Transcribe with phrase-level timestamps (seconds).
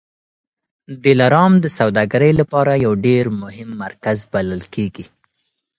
[1.05, 5.05] دلارام د سوداګرۍ لپاره یو ډېر مهم مرکز بلل کېږي.